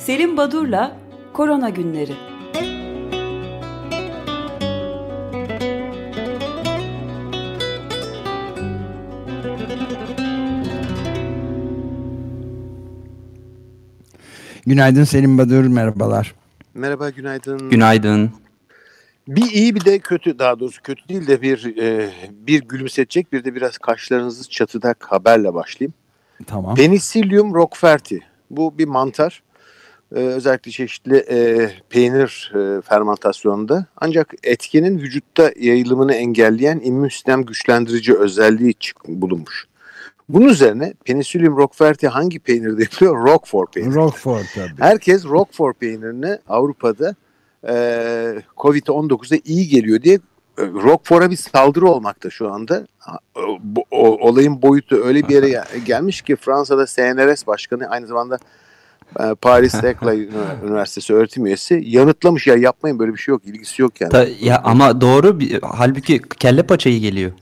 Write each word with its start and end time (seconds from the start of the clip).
Selim 0.00 0.36
Badur'la 0.36 0.96
Korona 1.32 1.68
Günleri. 1.68 2.12
Günaydın 14.66 15.04
Selim 15.04 15.38
Badur, 15.38 15.64
merhabalar. 15.64 16.34
Merhaba, 16.74 17.10
günaydın. 17.10 17.70
Günaydın. 17.70 18.30
Bir 19.28 19.50
iyi 19.50 19.74
bir 19.74 19.84
de 19.84 19.98
kötü, 19.98 20.38
daha 20.38 20.60
doğrusu 20.60 20.82
kötü 20.82 21.08
değil 21.08 21.26
de 21.26 21.42
bir 21.42 21.76
e, 21.76 22.10
bir 22.32 22.62
gülümsetecek, 22.62 23.32
bir 23.32 23.44
de 23.44 23.54
biraz 23.54 23.78
kaşlarınızı 23.78 24.50
çatıdak 24.50 25.06
haberle 25.08 25.54
başlayayım. 25.54 25.94
Tamam. 26.46 26.74
Penicillium 26.74 27.54
roqueforti. 27.54 28.20
Bu 28.50 28.78
bir 28.78 28.86
mantar. 28.86 29.42
Ee, 30.14 30.18
özellikle 30.20 30.70
çeşitli 30.70 31.16
e, 31.16 31.70
peynir 31.90 32.52
e, 32.54 32.80
fermentasyonunda. 32.82 33.86
Ancak 33.96 34.34
etkinin 34.42 34.98
vücutta 34.98 35.50
yayılımını 35.60 36.14
engelleyen 36.14 36.80
immün 36.84 37.08
sistem 37.08 37.44
güçlendirici 37.44 38.14
özelliği 38.14 38.74
çık- 38.74 39.08
bulunmuş. 39.08 39.66
Bunun 40.28 40.48
üzerine 40.48 40.94
Penicillium 41.04 41.56
roqueforti 41.56 42.08
hangi 42.08 42.38
peynirde 42.38 42.82
yapılıyor? 42.82 43.24
Roquefort 43.26 43.72
peyniri. 43.74 43.94
Rockford 43.94 44.44
tabii. 44.54 44.72
Herkes 44.80 45.24
Roquefort 45.24 45.80
peynirini 45.80 46.38
Avrupa'da 46.48 47.14
e, 47.68 47.74
Covid-19'da 48.56 49.36
iyi 49.44 49.68
geliyor 49.68 50.02
diye 50.02 50.14
e, 50.58 50.62
Roquefort'a 50.62 51.30
bir 51.30 51.36
saldırı 51.36 51.86
olmakta 51.88 52.30
şu 52.30 52.52
anda. 52.52 52.86
O, 53.34 53.58
o- 53.90 54.28
olayın 54.28 54.62
boyutu 54.62 54.96
öyle 55.04 55.28
bir 55.28 55.34
yere 55.34 55.48
gel- 55.48 55.66
gelmiş 55.86 56.22
ki 56.22 56.36
Fransa'da 56.36 56.86
CNRS 56.86 57.46
başkanı 57.46 57.88
aynı 57.88 58.06
zamanda 58.06 58.38
Paris 59.40 59.80
Tekla 59.80 60.14
Üniversitesi 60.64 61.14
öğretim 61.14 61.46
üyesi 61.46 61.82
yanıtlamış 61.86 62.46
ya 62.46 62.56
yapmayın 62.56 62.98
böyle 62.98 63.12
bir 63.12 63.18
şey 63.18 63.32
yok 63.32 63.42
ilgisi 63.44 63.82
yok 63.82 64.00
yani. 64.00 64.10
Ta- 64.10 64.26
ya 64.40 64.60
ama 64.64 65.00
doğru 65.00 65.40
bir, 65.40 65.58
halbuki 65.62 66.22
kelle 66.38 66.62
paçayı 66.62 67.00
geliyor. 67.00 67.32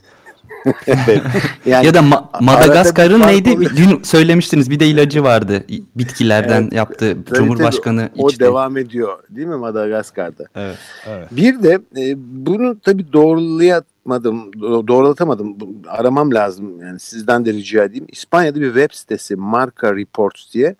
Evet. 0.86 1.22
yani 1.66 1.86
ya 1.86 1.94
da 1.94 1.98
Ma- 1.98 2.44
Madagaskar'ın 2.44 3.20
neydi? 3.20 3.50
oluyor. 3.50 3.70
Dün 3.76 4.02
söylemiştiniz 4.02 4.70
bir 4.70 4.80
de 4.80 4.86
ilacı 4.86 5.24
vardı. 5.24 5.64
Bitkilerden 5.96 6.62
Evet. 6.62 6.72
yaptığı 6.72 7.24
tabii 7.24 7.38
Cumhurbaşkanı 7.38 8.08
tabii, 8.08 8.22
o 8.22 8.28
içti. 8.28 8.40
devam 8.40 8.76
ediyor 8.76 9.18
değil 9.30 9.46
mi 9.46 9.56
Madagaskar'da? 9.56 10.44
Evet, 10.56 10.78
evet. 11.06 11.28
Bir 11.30 11.62
de 11.62 11.78
e, 11.96 12.14
bunu 12.16 12.80
tabii 12.80 13.12
doğrulayamadım, 13.12 14.50
do- 14.50 14.88
doğrulatamadım. 14.88 15.56
Aramam 15.88 16.34
lazım 16.34 16.80
yani 16.80 17.00
sizden 17.00 17.44
de 17.44 17.52
rica 17.52 17.84
edeyim. 17.84 18.06
İspanya'da 18.08 18.60
bir 18.60 18.66
web 18.74 18.90
sitesi 18.92 19.36
Marca 19.36 19.96
Reports 19.96 20.54
diye. 20.54 20.76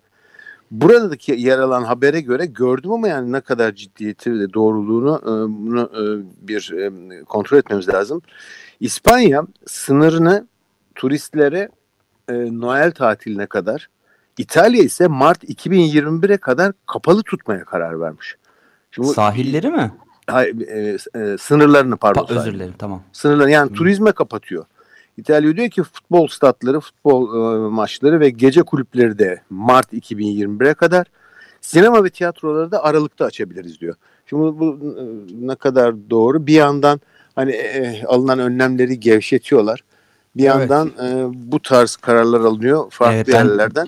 Buradaki 0.71 1.31
yer 1.31 1.59
alan 1.59 1.83
habere 1.83 2.21
göre 2.21 2.45
gördüm 2.45 2.91
ama 2.91 3.07
yani 3.07 3.31
ne 3.31 3.41
kadar 3.41 3.71
ciddiyeti 3.75 4.39
ve 4.39 4.53
doğruluğunu 4.53 5.21
e, 5.23 5.31
bunu 5.67 5.81
e, 5.93 6.01
bir 6.47 6.71
e, 6.77 6.91
kontrol 7.23 7.57
etmemiz 7.57 7.89
lazım. 7.89 8.21
İspanya 8.79 9.43
sınırını 9.65 10.47
turistlere 10.95 11.69
Noel 12.29 12.91
tatiline 12.91 13.45
kadar, 13.45 13.89
İtalya 14.37 14.83
ise 14.83 15.07
Mart 15.07 15.43
2021'e 15.43 16.37
kadar 16.37 16.73
kapalı 16.87 17.23
tutmaya 17.23 17.65
karar 17.65 17.99
vermiş. 18.01 18.35
Şimdi 18.91 19.07
bu- 19.07 19.13
Sahilleri 19.13 19.69
mi? 19.69 19.91
Hayır, 20.27 20.67
e, 20.67 20.97
e, 21.15 21.37
sınırlarını 21.37 21.97
pardon. 21.97 22.25
Pa- 22.25 22.39
özür 22.39 22.53
dilerim 22.53 22.73
tamam. 22.77 23.03
Sınırlarını 23.13 23.51
yani 23.51 23.73
turizme 23.73 24.11
kapatıyor. 24.11 24.65
İtalya 25.19 25.57
diyor 25.57 25.69
ki 25.69 25.83
futbol 25.83 26.27
statları, 26.27 26.79
futbol 26.79 27.35
e, 27.35 27.69
maçları 27.69 28.19
ve 28.19 28.29
gece 28.29 28.63
kulüpleri 28.63 29.19
de 29.19 29.41
Mart 29.49 29.93
2021'e 29.93 30.73
kadar 30.73 31.07
sinema 31.61 32.03
ve 32.03 32.09
tiyatroları 32.09 32.71
da 32.71 32.83
Aralık'ta 32.83 33.25
açabiliriz 33.25 33.81
diyor. 33.81 33.95
Şimdi 34.25 34.43
bu, 34.43 34.59
bu, 34.59 34.95
e, 34.99 35.03
ne 35.47 35.55
kadar 35.55 35.95
doğru? 36.09 36.47
Bir 36.47 36.53
yandan 36.53 37.01
hani 37.35 37.51
e, 37.51 38.03
alınan 38.07 38.39
önlemleri 38.39 38.99
gevşetiyorlar. 38.99 39.83
Bir 40.37 40.43
Evet. 40.43 40.55
yandan 40.55 40.87
e, 40.87 41.25
bu 41.51 41.61
tarz 41.61 41.95
kararlar 41.95 42.39
alınıyor 42.39 42.85
farklı 42.89 43.15
Evet, 43.15 43.27
ben- 43.27 43.33
yerlerden. 43.33 43.87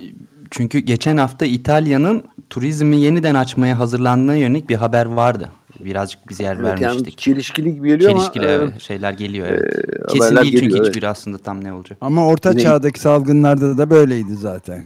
Çünkü 0.51 0.79
geçen 0.79 1.17
hafta 1.17 1.45
İtalya'nın 1.45 2.23
turizmi 2.49 2.97
yeniden 2.97 3.35
açmaya 3.35 3.79
hazırlandığına 3.79 4.35
yönelik 4.35 4.69
bir 4.69 4.75
haber 4.75 5.05
vardı. 5.05 5.49
Birazcık 5.85 6.29
biz 6.29 6.39
yer 6.39 6.55
Evet, 6.55 6.65
yani 6.65 6.81
vermiştik. 6.81 7.17
çelişkili 7.17 7.75
gibi 7.75 7.87
geliyor 7.87 8.11
Çelişkili 8.11 8.43
ama 8.45 8.51
e, 8.53 8.55
evet, 8.55 8.81
şeyler 8.81 9.11
geliyor 9.13 9.47
evet. 9.47 9.75
Kesin 10.07 10.19
haberler 10.19 10.43
değil 10.43 10.53
çünkü 10.53 10.65
geliyor, 10.65 10.77
evet. 10.79 10.87
hiçbiri 10.95 11.07
aslında 11.07 11.37
tam 11.37 11.63
ne 11.63 11.73
olacak. 11.73 11.97
Ama 12.01 12.27
orta 12.27 12.53
Ne- 12.53 12.59
çağdaki 12.59 12.99
salgınlarda 12.99 13.77
da 13.77 13.89
böyleydi 13.89 14.35
zaten. 14.35 14.83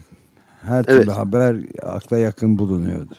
Her 0.62 0.84
türlü 0.84 0.98
Evet. 0.98 1.08
haber 1.18 1.56
akla 1.84 2.18
yakın 2.18 2.58
bulunuyordu. 2.58 3.14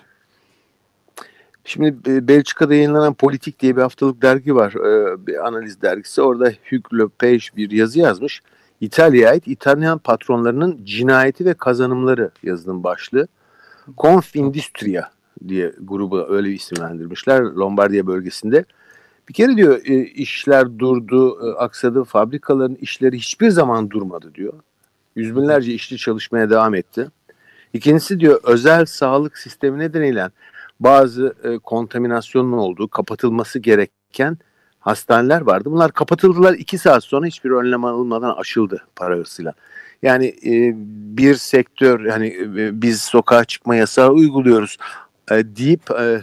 Şimdi 1.64 1.96
e, 2.10 2.28
Belçika'da 2.28 2.74
yayınlanan 2.74 3.14
Politik 3.14 3.60
diye 3.60 3.76
bir 3.76 3.82
haftalık 3.82 4.22
dergi 4.22 4.54
var. 4.54 4.72
e, 4.72 5.26
Bir 5.26 5.46
analiz 5.46 5.82
dergisi. 5.82 6.22
Orada 6.22 6.44
Hugh 6.70 6.94
Lepage 6.98 7.44
bir 7.56 7.70
yazı 7.70 7.98
yazmış. 7.98 8.42
İtalya'ya 8.80 9.30
ait 9.30 9.48
İtalyan 9.48 9.98
patronlarının 9.98 10.80
cinayeti 10.84 11.44
ve 11.44 11.54
kazanımları 11.54 12.30
yazının 12.42 12.84
başlığı. 12.84 13.28
Confindustria 13.98 15.02
diye 15.48 15.72
grubu 15.80 16.26
öyle 16.28 16.50
isimlendirmişler 16.50 17.42
Lombardiya 17.42 18.06
bölgesinde. 18.06 18.64
Bir 19.28 19.34
kere 19.34 19.56
diyor 19.56 19.80
e, 19.84 20.04
işler 20.04 20.78
durdu, 20.78 21.48
e, 21.48 21.56
aksadı, 21.58 22.04
fabrikaların 22.04 22.74
işleri 22.74 23.18
hiçbir 23.18 23.50
zaman 23.50 23.90
durmadı 23.90 24.34
diyor. 24.34 24.52
Yüz 25.16 25.36
binlerce 25.36 25.72
işçi 25.72 25.96
çalışmaya 25.96 26.50
devam 26.50 26.74
etti. 26.74 27.08
İkincisi 27.72 28.20
diyor 28.20 28.40
özel 28.44 28.84
sağlık 28.84 29.38
sistemi 29.38 29.78
nedeniyle 29.78 30.30
bazı 30.80 31.34
e, 31.44 31.58
kontaminasyonun 31.58 32.52
olduğu, 32.52 32.88
kapatılması 32.88 33.58
gereken 33.58 34.38
hastaneler 34.80 35.40
vardı. 35.40 35.70
Bunlar 35.72 35.92
kapatıldılar 35.92 36.54
iki 36.54 36.78
saat 36.78 37.04
sonra 37.04 37.26
hiçbir 37.26 37.50
önlem 37.50 37.84
alınmadan 37.84 38.34
açıldı 38.34 38.86
para 38.96 39.16
hırsıyla. 39.16 39.52
Yani 40.02 40.34
bir 41.16 41.34
sektör 41.34 42.04
yani 42.04 42.26
e, 42.26 42.82
biz 42.82 43.00
sokağa 43.00 43.44
çıkma 43.44 43.76
yasağı 43.76 44.10
uyguluyoruz 44.10 44.76
e, 45.30 45.56
deyip 45.56 45.90
e, 45.90 46.04
e, 46.04 46.22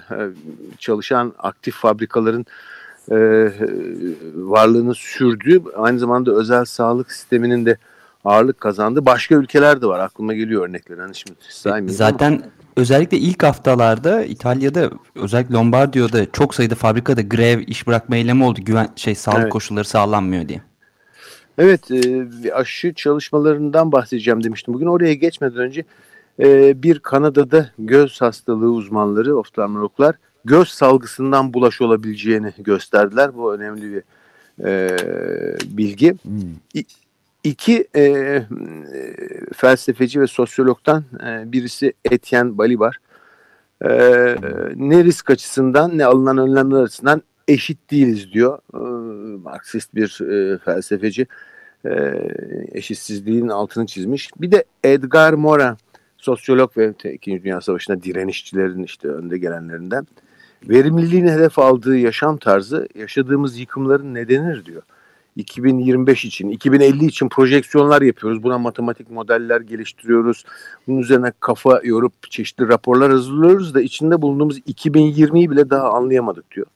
çalışan 0.80 1.34
aktif 1.40 1.76
fabrikaların 1.76 2.46
e, 3.12 3.16
varlığını 4.36 4.96
sürdüğü 4.96 5.62
aynı 5.78 6.00
zamanda 6.00 6.32
özel 6.32 6.66
sağlık 6.66 7.12
sisteminin 7.12 7.66
de 7.66 7.78
ağırlık 8.26 8.60
kazandı. 8.60 9.06
Başka 9.06 9.36
ülkeler 9.36 9.82
de 9.82 9.86
var 9.86 10.00
aklıma 10.00 10.34
geliyor 10.34 10.68
örnekler. 10.70 10.98
Hani 10.98 11.16
şimdi 11.16 11.36
saymayayım 11.50 12.02
ama- 12.02 12.10
Zaten 12.10 12.42
özellikle 12.78 13.18
ilk 13.18 13.44
haftalarda 13.44 14.24
İtalya'da 14.24 14.90
özellikle 15.16 15.54
Lombardio'da 15.56 16.32
çok 16.32 16.56
sayıda 16.56 16.76
fabrikada 16.76 17.22
grev, 17.22 17.60
iş 17.68 17.88
bırakma 17.88 18.16
eylemi 18.16 18.44
oldu. 18.44 18.60
Güven 18.62 18.90
şey 18.96 19.16
sağlık 19.16 19.40
Evet. 19.42 19.52
koşulları 19.52 19.86
sağlanmıyor 19.86 20.48
diye. 20.48 20.62
Evet, 21.58 21.82
aşı 22.54 22.94
çalışmalarından 22.94 23.92
bahsedeceğim 23.92 24.44
demiştim. 24.44 24.74
Bugün 24.74 24.86
oraya 24.88 25.14
geçmeden 25.14 25.58
önce 25.58 25.84
e, 26.40 26.84
bir 26.84 27.00
Kanada'da 27.00 27.70
göz 27.80 28.22
hastalığı 28.22 28.72
uzmanları, 28.72 29.38
oftalmologlar 29.38 30.16
göz 30.46 30.68
salgısından 30.70 31.54
bulaş 31.54 31.82
olabileceğini 31.82 32.54
gösterdiler. 32.58 33.36
Bu 33.36 33.54
önemli 33.54 33.94
bir 33.94 34.04
e, 34.66 34.98
bilgi. 35.78 36.16
Hmm. 36.24 36.84
İki 37.44 37.88
e, 37.96 38.02
e, 38.02 38.46
felsefeci 39.56 40.22
ve 40.22 40.28
sosyologdan 40.28 41.04
e, 41.26 41.52
birisi 41.52 41.94
Etienne 42.12 42.58
Balibar. 42.58 42.98
E, 43.82 43.90
ne 44.76 45.04
risk 45.04 45.30
açısından 45.30 45.98
ne 45.98 46.06
alınan 46.06 46.38
önlemler 46.38 46.82
açısından 46.82 47.22
eşit 47.48 47.92
değiliz 47.92 48.34
diyor. 48.34 48.60
E, 48.74 48.78
Marksist 49.38 49.96
bir 49.96 50.22
e, 50.22 50.58
felsefeci 50.58 51.28
e, 51.86 52.14
eşitsizliğin 52.72 53.48
altını 53.48 53.86
çizmiş. 53.86 54.30
Bir 54.38 54.52
de 54.52 54.64
Edgar 54.84 55.34
Morin 55.34 55.78
sosyolog 56.24 56.78
ve 56.78 56.94
İkinci 57.14 57.44
Dünya 57.44 57.62
Savaşı'nda 57.62 58.04
direnişçilerin 58.04 58.84
işte 58.84 59.08
önde 59.08 59.38
gelenlerinden. 59.38 60.08
Verimliliğin 60.70 61.28
hedef 61.28 61.60
aldığı 61.60 61.98
yaşam 61.98 62.38
tarzı 62.38 62.88
yaşadığımız 62.96 63.60
yıkımların 63.60 64.14
nedenidir 64.14 64.66
diyor. 64.66 64.82
2025 65.36 66.26
için, 66.26 66.50
2050 66.50 67.06
için 67.06 67.30
projeksiyonlar 67.30 68.02
yapıyoruz. 68.02 68.44
Buna 68.44 68.58
matematik 68.58 69.12
modeller 69.12 69.62
geliştiriyoruz. 69.62 70.44
Bunun 70.88 70.98
üzerine 70.98 71.32
kafa 71.40 71.82
yorup 71.84 72.32
çeşitli 72.32 72.68
raporlar 72.68 73.12
hazırlıyoruz 73.12 73.74
da 73.74 73.82
içinde 73.82 74.22
bulunduğumuz 74.22 74.60
2020'yi 74.60 75.52
bile 75.52 75.70
daha 75.70 75.90
anlayamadık 75.90 76.52
diyor. 76.52 76.68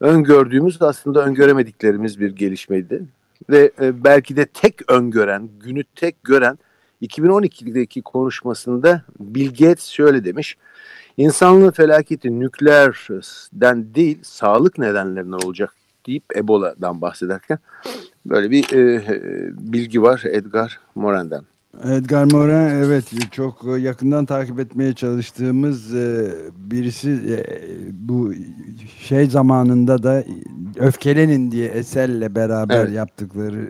Öngördüğümüz 0.00 0.82
aslında 0.82 1.24
öngöremediklerimiz 1.24 2.20
bir 2.20 2.30
gelişmeydi. 2.30 3.02
Ve 3.50 3.70
e, 3.80 4.04
belki 4.04 4.36
de 4.36 4.46
tek 4.46 4.90
öngören, 4.92 5.48
günü 5.60 5.84
tek 5.84 6.24
gören 6.24 6.58
2012'deki 7.02 8.02
konuşmasında 8.02 9.02
Bill 9.20 9.48
Gates 9.48 9.86
şöyle 9.86 10.24
demiş. 10.24 10.56
İnsanlığın 11.16 11.70
felaketi 11.70 12.40
nükleerden 12.40 13.94
değil 13.94 14.18
sağlık 14.22 14.78
nedenlerinden 14.78 15.46
olacak 15.46 15.74
deyip 16.06 16.24
Ebola'dan 16.36 17.00
bahsederken 17.00 17.58
böyle 18.26 18.50
bir 18.50 18.72
e, 18.72 18.94
e, 18.94 19.22
bilgi 19.72 20.02
var 20.02 20.22
Edgar 20.24 20.80
Morin'den. 20.94 21.42
Edgar 21.84 22.24
Morin 22.24 22.84
evet 22.84 23.04
çok 23.32 23.64
yakından 23.78 24.26
takip 24.26 24.60
etmeye 24.60 24.92
çalıştığımız 24.92 25.94
e, 25.94 26.34
birisi 26.56 27.10
e, 27.10 27.44
bu 27.90 28.32
şey 28.98 29.26
zamanında 29.26 30.02
da 30.02 30.24
Öfkelenin 30.76 31.50
diye 31.50 31.68
Esel'le 31.68 32.34
beraber 32.34 32.84
evet. 32.84 32.94
yaptıkları 32.94 33.68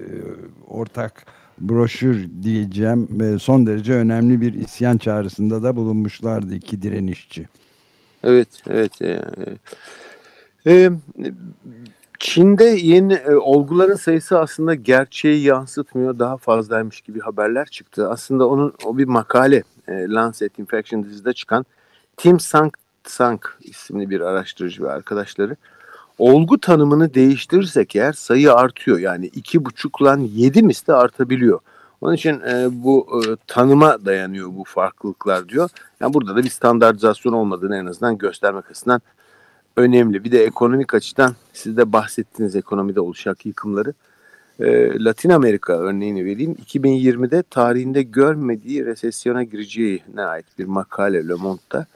ortak 0.66 1.26
broşür 1.60 2.28
diyeceğim 2.42 3.08
ve 3.10 3.38
son 3.38 3.66
derece 3.66 3.94
önemli 3.94 4.40
bir 4.40 4.54
isyan 4.54 4.98
çağrısında 4.98 5.62
da 5.62 5.76
bulunmuşlardı 5.76 6.54
iki 6.54 6.82
direnişçi. 6.82 7.48
Evet, 8.24 8.48
evet. 8.70 9.02
E, 9.02 9.22
e, 10.66 10.90
Çin'de 12.18 12.64
yeni 12.64 13.14
e, 13.14 13.34
olguların 13.34 13.96
sayısı 13.96 14.38
aslında 14.38 14.74
gerçeği 14.74 15.44
yansıtmıyor. 15.44 16.18
Daha 16.18 16.36
fazlaymış 16.36 17.00
gibi 17.00 17.20
haberler 17.20 17.66
çıktı. 17.66 18.08
Aslında 18.10 18.48
onun 18.48 18.74
o 18.84 18.98
bir 18.98 19.04
makale 19.04 19.62
e, 19.88 19.92
Lancet 19.92 20.58
Infection 20.58 21.04
dizide 21.04 21.32
çıkan 21.32 21.66
Tim 22.16 22.40
Sank, 22.40 22.76
Sank 23.04 23.58
isimli 23.60 24.10
bir 24.10 24.20
araştırıcı 24.20 24.82
ve 24.82 24.90
arkadaşları 24.90 25.56
olgu 26.18 26.60
tanımını 26.60 27.14
değiştirirsek 27.14 27.96
eğer 27.96 28.12
sayı 28.12 28.52
artıyor. 28.52 28.98
Yani 28.98 29.26
iki 29.26 29.64
buçukla 29.64 30.18
yedi 30.20 30.62
misli 30.62 30.92
artabiliyor. 30.92 31.60
Onun 32.00 32.14
için 32.14 32.40
e, 32.40 32.68
bu 32.70 33.22
e, 33.26 33.36
tanıma 33.46 34.04
dayanıyor 34.04 34.48
bu 34.48 34.64
farklılıklar 34.64 35.48
diyor. 35.48 35.70
Yani 36.00 36.14
burada 36.14 36.36
da 36.36 36.44
bir 36.44 36.50
standartizasyon 36.50 37.32
olmadığını 37.32 37.76
en 37.76 37.86
azından 37.86 38.18
göstermek 38.18 38.70
açısından 38.70 39.00
önemli. 39.76 40.24
Bir 40.24 40.32
de 40.32 40.44
ekonomik 40.44 40.94
açıdan 40.94 41.36
siz 41.52 41.76
de 41.76 41.92
bahsettiğiniz 41.92 42.56
ekonomide 42.56 43.00
oluşacak 43.00 43.46
yıkımları. 43.46 43.94
E, 44.60 44.98
Latin 45.04 45.30
Amerika 45.30 45.72
örneğini 45.72 46.24
vereyim. 46.24 46.56
2020'de 46.66 47.42
tarihinde 47.42 48.02
görmediği 48.02 48.86
resesyona 48.86 49.42
gireceğine 49.42 50.22
ait 50.22 50.46
bir 50.58 50.64
makale 50.64 51.28
Le 51.28 51.34
Monde'da. 51.34 51.86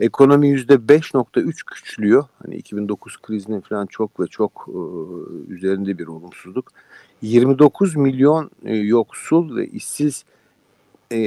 Ekonomi 0.00 0.48
%5.3 0.48 1.64
küçülüyor. 1.64 2.24
Hani 2.42 2.56
2009 2.56 3.16
krizinin 3.22 3.60
falan 3.60 3.86
çok 3.86 4.20
ve 4.20 4.26
çok 4.26 4.68
e, 4.68 4.78
üzerinde 5.52 5.98
bir 5.98 6.06
olumsuzluk. 6.06 6.72
29 7.22 7.96
milyon 7.96 8.50
e, 8.64 8.76
yoksul 8.76 9.56
ve 9.56 9.66
işsiz 9.66 10.24
e, 11.10 11.18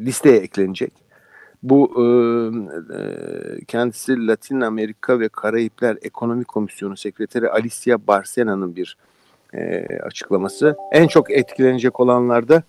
listeye 0.00 0.36
eklenecek. 0.36 0.92
Bu 1.62 1.92
e, 1.96 2.04
e, 2.96 3.64
kendisi 3.64 4.26
Latin 4.26 4.60
Amerika 4.60 5.20
ve 5.20 5.28
Karayipler 5.28 5.96
Ekonomi 6.02 6.44
Komisyonu 6.44 6.96
Sekreteri 6.96 7.50
Alicia 7.50 8.06
Barcena'nın 8.06 8.76
bir 8.76 8.96
e, 9.54 9.86
açıklaması. 10.02 10.76
En 10.92 11.08
çok 11.08 11.30
etkilenecek 11.30 12.00
olanlarda 12.00 12.62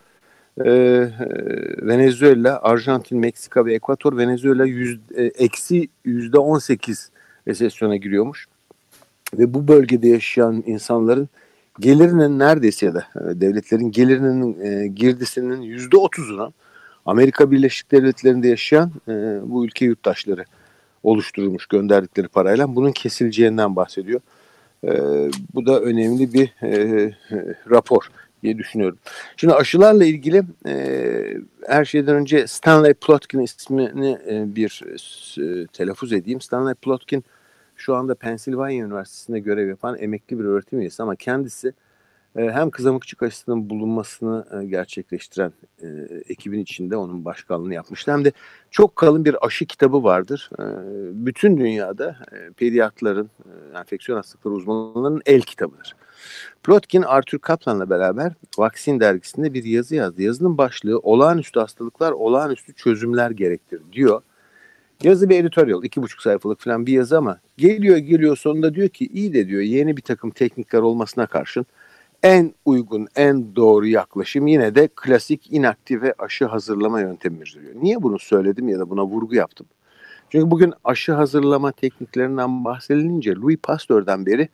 e, 0.65 0.71
Venezuela, 1.81 2.59
Arjantin, 2.63 3.19
Meksika 3.19 3.65
ve 3.65 3.73
Ekvator 3.73 4.17
Venezuela 4.17 4.67
e, 5.15 5.23
eksi 5.23 5.87
yüzde 6.05 6.37
on 6.37 6.59
sekiz 6.59 7.09
resesyona 7.47 7.95
giriyormuş. 7.95 8.45
Ve 9.33 9.53
bu 9.53 9.67
bölgede 9.67 10.07
yaşayan 10.07 10.63
insanların 10.65 11.29
gelirinin 11.79 12.39
neredeyse 12.39 12.85
ya 12.85 12.93
da 12.93 12.99
e, 13.15 13.41
devletlerin 13.41 13.91
gelirinin 13.91 14.61
e, 14.61 14.87
girdisinin 14.87 15.61
yüzde 15.61 15.97
otuzuna 15.97 16.51
Amerika 17.05 17.51
Birleşik 17.51 17.91
Devletleri'nde 17.91 18.47
yaşayan 18.47 18.91
e, 19.07 19.39
bu 19.43 19.65
ülke 19.65 19.85
yurttaşları 19.85 20.45
oluşturulmuş 21.03 21.65
gönderdikleri 21.65 22.27
parayla 22.27 22.75
bunun 22.75 22.91
kesileceğinden 22.91 23.75
bahsediyor. 23.75 24.21
E, 24.83 24.91
bu 25.55 25.65
da 25.65 25.81
önemli 25.81 26.33
bir 26.33 26.53
e, 26.63 27.13
rapor 27.69 28.11
diye 28.43 28.57
düşünüyorum. 28.57 28.97
Şimdi 29.37 29.53
aşılarla 29.53 30.05
ilgili 30.05 30.43
e, 30.67 31.37
her 31.67 31.85
şeyden 31.85 32.15
önce 32.15 32.47
Stanley 32.47 32.93
Plotkin 32.93 33.39
ismini 33.39 34.17
e, 34.29 34.55
bir 34.55 34.83
e, 35.37 35.67
telaffuz 35.67 36.13
edeyim. 36.13 36.41
Stanley 36.41 36.73
Plotkin 36.73 37.23
şu 37.75 37.95
anda 37.95 38.15
Pennsylvania 38.15 38.85
Üniversitesi'nde 38.85 39.39
görev 39.39 39.67
yapan 39.67 39.97
emekli 39.99 40.39
bir 40.39 40.45
öğretim 40.45 40.79
üyesi 40.79 41.03
ama 41.03 41.15
kendisi 41.15 41.73
hem 42.37 42.69
kızamıkçık 42.69 43.23
aşısının 43.23 43.69
bulunmasını 43.69 44.45
e, 44.61 44.65
gerçekleştiren 44.65 45.53
e, 45.81 45.87
ekibin 46.29 46.59
içinde 46.59 46.97
onun 46.97 47.25
başkanlığını 47.25 47.73
yapmıştı. 47.73 48.11
Hem 48.11 48.25
de 48.25 48.31
çok 48.71 48.95
kalın 48.95 49.25
bir 49.25 49.45
aşı 49.45 49.65
kitabı 49.65 50.03
vardır. 50.03 50.49
Ee, 50.59 50.63
bütün 51.25 51.57
dünyada 51.57 52.15
e, 52.31 52.51
pediatrların, 52.53 53.29
enfeksiyon 53.75 54.17
hastalıkları 54.17 54.53
uzmanlarının 54.53 55.21
el 55.25 55.41
kitabıdır. 55.41 55.95
Plotkin 56.63 57.01
Arthur 57.01 57.39
Kaplan'la 57.39 57.89
beraber 57.89 58.33
Vaksin 58.57 58.99
dergisinde 58.99 59.53
bir 59.53 59.63
yazı 59.63 59.95
yazdı. 59.95 60.21
Yazının 60.21 60.57
başlığı 60.57 60.99
olağanüstü 60.99 61.59
hastalıklar, 61.59 62.11
olağanüstü 62.11 62.73
çözümler 62.73 63.31
gerektir 63.31 63.81
diyor. 63.93 64.21
Yazı 65.03 65.29
bir 65.29 65.39
editorial, 65.39 65.83
iki 65.83 66.01
buçuk 66.01 66.21
sayfalık 66.21 66.59
falan 66.59 66.85
bir 66.85 66.93
yazı 66.93 67.17
ama 67.17 67.39
geliyor 67.57 67.97
geliyor 67.97 68.37
sonunda 68.37 68.75
diyor 68.75 68.89
ki 68.89 69.07
iyi 69.13 69.33
de 69.33 69.47
diyor 69.47 69.61
yeni 69.61 69.97
bir 69.97 70.01
takım 70.01 70.31
teknikler 70.31 70.79
olmasına 70.79 71.25
karşın 71.25 71.65
en 72.23 72.53
uygun, 72.65 73.07
en 73.15 73.55
doğru 73.55 73.87
yaklaşım 73.87 74.47
yine 74.47 74.75
de 74.75 74.89
klasik 74.95 75.53
inaktive 75.53 76.13
aşı 76.17 76.45
hazırlama 76.45 77.01
yöntemidir 77.01 77.59
diyor. 77.61 77.73
Niye 77.81 78.03
bunu 78.03 78.19
söyledim 78.19 78.69
ya 78.69 78.79
da 78.79 78.89
buna 78.89 79.05
vurgu 79.05 79.35
yaptım? 79.35 79.67
Çünkü 80.29 80.51
bugün 80.51 80.73
aşı 80.83 81.13
hazırlama 81.13 81.71
tekniklerinden 81.71 82.65
bahsedilince 82.65 83.35
Louis 83.35 83.57
Pasteur'den 83.63 84.25
beri 84.25 84.49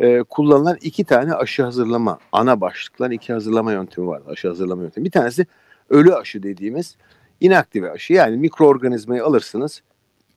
e, 0.00 0.22
kullanılan 0.22 0.76
iki 0.80 1.04
tane 1.04 1.34
aşı 1.34 1.62
hazırlama, 1.62 2.18
ana 2.32 2.60
başlıklar 2.60 3.10
iki 3.10 3.32
hazırlama 3.32 3.72
yöntemi 3.72 4.06
var. 4.06 4.22
Aşı 4.28 4.48
hazırlama 4.48 4.82
yöntemi. 4.82 5.04
Bir 5.04 5.10
tanesi 5.10 5.46
ölü 5.90 6.14
aşı 6.14 6.42
dediğimiz 6.42 6.96
inaktive 7.40 7.90
aşı. 7.90 8.12
Yani 8.12 8.36
mikroorganizmayı 8.36 9.24
alırsınız, 9.24 9.82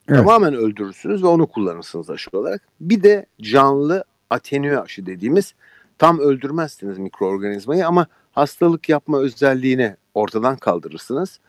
evet. 0.08 0.20
tamamen 0.20 0.54
öldürürsünüz 0.54 1.24
ve 1.24 1.28
onu 1.28 1.48
kullanırsınız 1.48 2.10
aşı 2.10 2.30
olarak. 2.34 2.62
Bir 2.82 3.04
de 3.04 3.26
canlı 3.42 4.04
atenüe 4.30 4.80
aşı 4.80 5.06
dediğimiz 5.06 5.54
tam 5.98 6.20
öldürmezsiniz 6.20 6.98
mikroorganizmayı 6.98 7.88
ama 7.88 8.08
hastalık 8.32 8.90
yapma 8.90 9.20
özelliğini 9.20 9.96
ortadan 10.14 10.58
kaldırırsınız. 10.58 11.40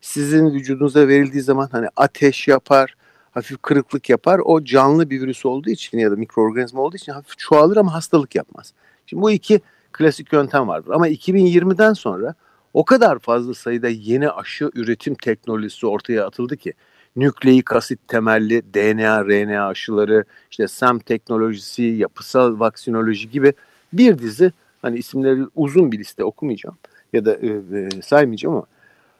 Sizin 0.00 0.54
vücudunuza 0.54 1.08
verildiği 1.08 1.42
zaman 1.42 1.68
hani 1.72 1.88
ateş 1.96 2.48
yapar, 2.48 2.94
hafif 3.30 3.62
kırıklık 3.62 4.10
yapar. 4.10 4.40
O 4.44 4.64
canlı 4.64 5.10
bir 5.10 5.20
virüs 5.20 5.46
olduğu 5.46 5.70
için 5.70 5.98
ya 5.98 6.10
da 6.10 6.16
mikroorganizma 6.16 6.80
olduğu 6.80 6.96
için 6.96 7.12
hafif 7.12 7.38
çoğalır 7.38 7.76
ama 7.76 7.94
hastalık 7.94 8.34
yapmaz. 8.34 8.72
Şimdi 9.06 9.22
bu 9.22 9.30
iki 9.30 9.60
klasik 9.92 10.32
yöntem 10.32 10.68
vardır. 10.68 10.90
Ama 10.94 11.08
2020'den 11.08 11.92
sonra 11.92 12.34
o 12.74 12.84
kadar 12.84 13.18
fazla 13.18 13.54
sayıda 13.54 13.88
yeni 13.88 14.30
aşı 14.30 14.70
üretim 14.74 15.14
teknolojisi 15.14 15.86
ortaya 15.86 16.26
atıldı 16.26 16.56
ki 16.56 16.72
nükleik 17.16 17.72
asit 17.72 18.08
temelli 18.08 18.74
DNA, 18.74 19.24
RNA 19.24 19.66
aşıları, 19.66 20.24
işte 20.50 20.68
SAM 20.68 20.98
teknolojisi, 20.98 21.82
yapısal 21.82 22.60
vaksinoloji 22.60 23.30
gibi 23.30 23.52
bir 23.92 24.18
dizi 24.18 24.52
hani 24.82 24.98
isimleri 24.98 25.42
uzun 25.54 25.92
bir 25.92 25.98
liste 25.98 26.24
okumayacağım 26.24 26.76
ya 27.12 27.24
da 27.24 27.34
e, 27.34 27.46
e, 27.46 28.02
saymayacağım 28.02 28.56
ama 28.56 28.66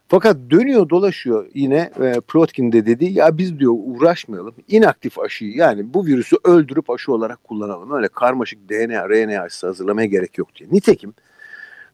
fakat 0.09 0.37
dönüyor 0.51 0.89
dolaşıyor 0.89 1.47
yine 1.55 1.91
e, 2.01 2.21
Plotkin 2.21 2.73
de 2.73 2.87
dedi 2.87 3.05
ya 3.05 3.39
biz 3.39 3.59
diyor 3.59 3.73
uğraşmayalım 3.77 4.55
inaktif 4.69 5.19
aşıyı 5.19 5.57
yani 5.57 5.95
bu 5.95 6.07
virüsü 6.07 6.37
öldürüp 6.45 6.91
aşı 6.91 7.13
olarak 7.13 7.45
kullanalım. 7.45 7.93
Öyle 7.93 8.09
karmaşık 8.09 8.69
DNA, 8.69 9.09
RNA 9.09 9.43
aşısı 9.43 9.67
hazırlamaya 9.67 10.07
gerek 10.07 10.39
yok 10.39 10.57
diye. 10.57 10.69
Nitekim 10.73 11.15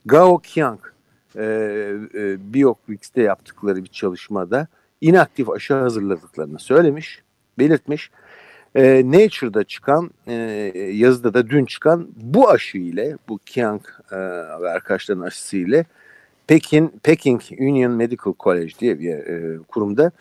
Gao 0.04 0.38
Qiang 0.38 0.80
e, 1.36 1.42
e, 2.14 2.54
BioClicks'te 2.54 3.22
yaptıkları 3.22 3.84
bir 3.84 3.88
çalışmada 3.88 4.66
inaktif 5.00 5.50
aşı 5.50 5.74
hazırladıklarını 5.74 6.58
söylemiş, 6.58 7.22
belirtmiş 7.58 8.10
e, 8.74 9.02
Nature'da 9.04 9.64
çıkan 9.64 10.10
e, 10.26 10.34
yazıda 10.92 11.34
da 11.34 11.50
dün 11.50 11.64
çıkan 11.64 12.08
bu 12.16 12.50
aşı 12.50 12.78
ile 12.78 13.16
bu 13.28 13.38
Kiang 13.38 13.82
e, 14.12 14.16
ve 14.62 14.70
arkadaşların 14.70 15.22
aşısı 15.22 15.56
ile 15.56 15.84
Pekin, 16.46 16.88
Peking 17.02 17.42
Union 17.58 17.92
Medical 17.92 18.34
College 18.40 18.72
diye 18.80 19.00
bir 19.00 19.10
e, 19.10 19.58
kurumda 19.68 20.12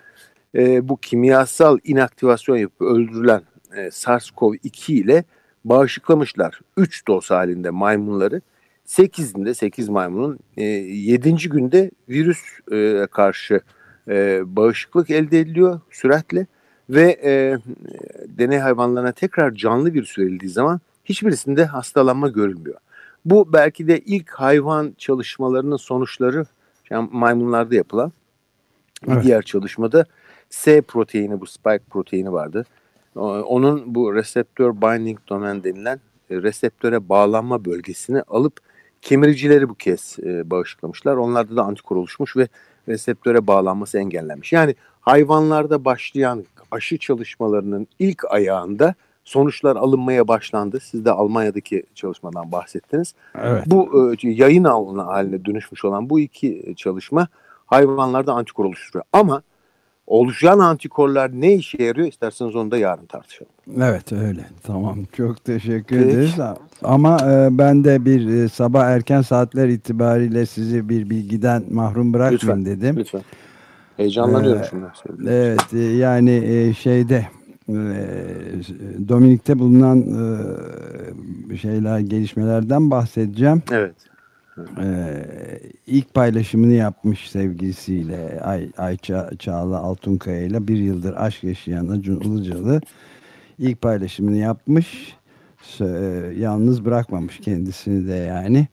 e, 0.56 0.90
bu 0.90 0.98
kimyasal 0.98 1.78
inaktivasyon 1.84 2.58
yapıp 2.58 2.82
öldürülen 2.82 3.42
e, 3.76 3.80
SARS-CoV-2 3.92 4.92
ile 4.92 5.24
bağışıklamışlar. 5.66 6.60
3 6.78 7.08
doz 7.08 7.32
halinde 7.32 7.70
maymunları. 7.70 8.42
8'inde 8.88 9.54
8 9.54 9.90
maymunun 9.90 10.40
e, 10.58 10.64
7. 10.64 11.36
günde 11.36 11.92
virüs 12.10 12.42
e, 12.72 13.08
karşı 13.12 13.62
e, 14.08 14.42
bağışıklık 14.46 15.10
elde 15.10 15.40
ediliyor 15.40 15.80
süratle 15.92 16.48
ve 16.92 17.20
e, 17.24 17.58
deney 18.28 18.60
hayvanlarına 18.60 19.12
tekrar 19.12 19.56
canlı 19.56 19.94
virüs 19.94 20.20
verildiği 20.20 20.52
zaman 20.52 20.80
hiçbirisinde 21.06 21.66
hastalanma 21.66 22.28
görülmüyor. 22.28 22.78
Bu 23.26 23.54
belki 23.54 23.88
de 23.88 24.00
ilk 24.00 24.30
hayvan 24.30 24.96
çalışmalarının 24.98 25.78
sonuçları 25.78 26.46
yani 26.90 27.10
maymunlarda 27.12 27.76
yapılan 27.76 28.12
evet. 29.08 29.18
bir 29.18 29.24
diğer 29.24 29.42
çalışmada 29.42 30.06
S 30.50 30.82
proteini 30.82 31.42
bu 31.42 31.46
spike 31.46 31.84
proteini 31.90 32.32
vardı. 32.32 32.66
Onun 33.16 33.96
bu 33.96 34.16
reseptör 34.16 34.82
binding 34.82 35.20
domain 35.30 35.64
denilen 35.64 36.00
e, 36.30 36.42
reseptöre 36.42 37.10
bağlanma 37.10 37.66
bölgesini 37.66 38.22
alıp 38.22 38.54
kemiricileri 39.02 39.70
bu 39.70 39.76
kez 39.76 40.18
e, 40.24 40.50
bağışıklamışlar. 40.50 41.16
Onlarda 41.16 41.56
da 41.56 41.64
antikor 41.64 41.96
oluşmuş 41.96 42.38
ve 42.38 42.48
reseptöre 42.88 43.48
bağlanması 43.48 43.98
engellenmiş. 43.98 44.54
Yani 44.54 44.76
hayvanlarda 45.02 45.86
başlayan 45.86 46.46
aşı 46.72 46.98
çalışmalarının 46.98 47.88
ilk 48.00 48.32
ayağında 48.32 48.96
sonuçlar 49.24 49.76
alınmaya 49.76 50.28
başlandı. 50.28 50.80
Siz 50.80 51.06
de 51.06 51.12
Almanya'daki 51.12 51.84
çalışmadan 51.96 52.52
bahsettiniz. 52.52 53.14
Evet. 53.42 53.64
Bu 53.66 54.12
e, 54.24 54.30
yayın 54.30 54.64
haline 54.64 55.46
dönüşmüş 55.46 55.86
olan 55.86 56.10
bu 56.10 56.20
iki 56.20 56.74
çalışma 56.78 57.28
hayvanlarda 57.66 58.34
antikor 58.34 58.66
oluşturuyor. 58.66 59.06
Ama 59.14 59.42
oluşan 60.12 60.60
antikorlar 60.60 61.32
ne 61.34 61.54
işe 61.54 61.84
yarıyor 61.84 62.08
isterseniz 62.08 62.56
onu 62.56 62.72
da 62.72 62.78
yarın 62.78 63.06
tartışalım. 63.06 63.52
Evet 63.78 64.12
öyle. 64.14 64.46
Tamam. 64.64 65.00
Çok 65.18 65.46
teşekkür 65.46 66.00
Peki. 66.00 66.10
ederiz. 66.10 66.34
Ama 66.84 67.18
e, 67.32 67.58
ben 67.58 67.84
de 67.84 68.06
bir 68.06 68.30
e, 68.30 68.50
sabah 68.50 68.86
erken 68.86 69.22
saatler 69.22 69.68
itibariyle 69.68 70.46
sizi 70.46 70.90
bir 70.90 71.10
bilgiden 71.10 71.64
mahrum 71.72 72.14
bırakmayayım 72.14 72.66
lütfen, 72.66 72.66
dedim. 72.66 72.96
Lütfen. 72.98 73.22
Heyecanlanıyorum 73.98 74.62
ee, 74.62 74.88
şimdi. 75.08 75.30
Evet 75.30 75.74
e, 75.74 75.80
yani 75.80 76.32
e, 76.32 76.74
şeyde 76.74 77.28
e, 77.70 77.74
Dominik'te 79.10 79.60
bulunan 79.60 80.00
e, 81.52 81.58
şeyler 81.58 82.00
gelişmelerden 82.00 82.92
bahsedeceğim. 82.92 83.64
Evet. 83.72 83.96
Ee, 84.58 85.26
ilk 85.88 86.14
paylaşımını 86.14 86.74
yapmış 86.74 87.32
sevgilisiyle 87.32 88.42
Ay, 88.42 88.70
Ayça 88.78 89.30
Çağla 89.40 89.80
Altunkaya 89.80 90.42
ile 90.42 90.68
bir 90.68 90.78
yıldır 90.78 91.14
aşk 91.18 91.44
yaşayan 91.44 91.88
Acun 91.88 92.20
Ilıcalı 92.20 92.82
ilk 93.60 93.82
paylaşımını 93.82 94.38
yapmış 94.38 95.16
e, 95.80 95.86
yalnız 96.38 96.86
bırakmamış 96.86 97.40
kendisini 97.40 98.08
de 98.08 98.14
yani 98.14 98.68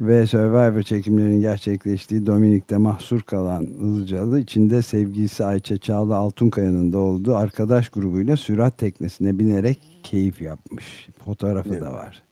ve 0.00 0.26
Survivor 0.26 0.82
çekimlerinin 0.82 1.40
gerçekleştiği 1.40 2.26
Dominik'te 2.26 2.76
mahsur 2.76 3.22
kalan 3.22 3.64
Ilıcalı 3.64 4.40
içinde 4.40 4.82
sevgilisi 4.82 5.44
Ayça 5.44 5.78
Çağla 5.78 6.16
Altunkaya'nın 6.16 6.92
da 6.92 6.98
olduğu 6.98 7.36
arkadaş 7.36 7.88
grubuyla 7.88 8.36
sürat 8.36 8.78
teknesine 8.78 9.38
binerek 9.38 9.78
keyif 10.02 10.42
yapmış. 10.42 11.08
Fotoğrafı 11.24 11.68
evet. 11.68 11.80
da 11.80 11.92
var. 11.92 12.22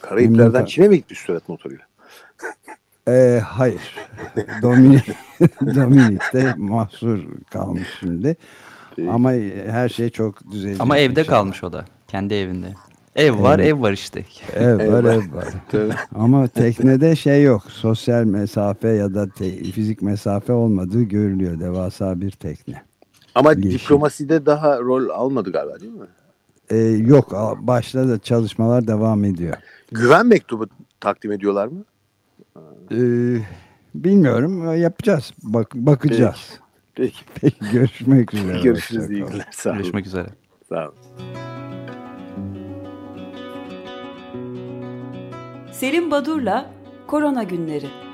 Karayiplerden 0.00 0.64
Çin'e 0.64 0.88
mi 0.88 0.96
gitmiş 0.96 1.18
sürat 1.18 1.48
motoruyla? 1.48 1.84
Ee, 3.08 3.40
hayır. 3.44 3.96
Dominik, 4.62 5.08
Dominik'te 5.60 6.54
mahsur 6.56 7.24
kalmış 7.50 7.88
şimdi. 8.00 8.36
Peki. 8.96 9.10
Ama 9.10 9.32
her 9.66 9.88
şey 9.88 10.10
çok 10.10 10.50
düzeyli. 10.50 10.76
Ama 10.80 10.98
evde 10.98 11.24
şey. 11.24 11.30
kalmış 11.30 11.64
o 11.64 11.72
da. 11.72 11.84
Kendi 12.08 12.34
evinde. 12.34 12.74
Ev 13.16 13.42
var, 13.42 13.58
evet. 13.58 13.68
ev 13.68 13.80
var 13.80 13.92
işte. 13.92 14.24
Ev 14.54 14.92
var, 14.92 15.04
ev 15.04 15.34
var. 15.34 15.48
Ama 16.14 16.48
teknede 16.48 17.16
şey 17.16 17.42
yok. 17.42 17.62
Sosyal 17.68 18.24
mesafe 18.24 18.88
ya 18.88 19.14
da 19.14 19.26
fizik 19.74 20.02
mesafe 20.02 20.52
olmadığı 20.52 21.02
görülüyor. 21.02 21.60
Devasa 21.60 22.20
bir 22.20 22.30
tekne. 22.30 22.82
Ama 23.34 23.52
Yeşil. 23.52 23.70
diplomaside 23.70 24.46
daha 24.46 24.80
rol 24.80 25.08
almadı 25.08 25.52
galiba 25.52 25.80
değil 25.80 25.92
mi? 25.92 26.06
Ee, 26.70 26.76
yok. 27.06 27.32
Başta 27.60 28.18
çalışmalar 28.18 28.86
devam 28.86 29.24
ediyor. 29.24 29.56
Güven 29.92 30.26
mektubu 30.26 30.66
takdim 31.00 31.32
ediyorlar 31.32 31.66
mı? 31.66 31.84
Ee, 32.92 33.38
bilmiyorum. 33.94 34.76
Yapacağız. 34.80 35.32
Bak, 35.42 35.74
bakacağız. 35.74 36.60
Peki. 36.94 37.24
Peki. 37.40 37.56
Görüşmek 37.72 38.34
üzere. 38.34 38.60
Görüşürüz. 38.60 39.10
İyi 39.10 39.24
günler. 39.24 39.48
Sağ 39.50 39.70
olun. 39.70 39.78
Görüşmek 39.78 40.06
üzere. 40.06 40.28
Sağ 40.68 40.88
olun. 40.88 40.94
Selim 45.72 46.10
Badur'la 46.10 46.70
Korona 47.06 47.42
Günleri 47.42 48.05